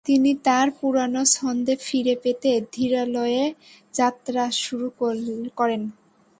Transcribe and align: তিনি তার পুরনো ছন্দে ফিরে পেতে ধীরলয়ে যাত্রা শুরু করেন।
তিনি 0.05 0.31
তার 0.43 0.67
পুরনো 0.79 1.21
ছন্দে 1.35 1.73
ফিরে 1.85 2.15
পেতে 2.23 2.51
ধীরলয়ে 2.73 3.43
যাত্রা 3.93 4.43
শুরু 4.63 4.87
করেন। 5.57 5.81